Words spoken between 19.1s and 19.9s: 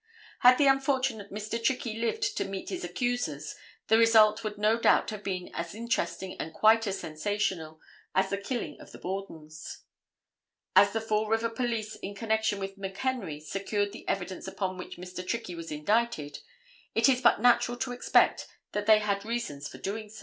reasons for so